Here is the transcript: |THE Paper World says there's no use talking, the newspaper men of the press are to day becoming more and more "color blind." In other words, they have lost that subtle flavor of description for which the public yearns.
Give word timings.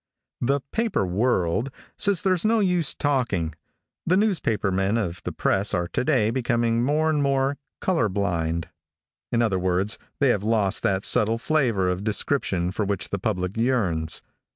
|THE 0.43 0.61
Paper 0.71 1.05
World 1.05 1.69
says 1.95 2.23
there's 2.23 2.43
no 2.43 2.59
use 2.59 2.95
talking, 2.95 3.53
the 4.03 4.17
newspaper 4.17 4.71
men 4.71 4.97
of 4.97 5.21
the 5.25 5.31
press 5.31 5.75
are 5.75 5.87
to 5.89 6.03
day 6.03 6.31
becoming 6.31 6.83
more 6.83 7.07
and 7.07 7.21
more 7.21 7.59
"color 7.81 8.09
blind." 8.09 8.69
In 9.31 9.43
other 9.43 9.59
words, 9.59 9.99
they 10.17 10.29
have 10.29 10.41
lost 10.43 10.81
that 10.81 11.05
subtle 11.05 11.37
flavor 11.37 11.87
of 11.87 12.03
description 12.03 12.71
for 12.71 12.83
which 12.83 13.09
the 13.09 13.19
public 13.19 13.55
yearns. 13.57 14.23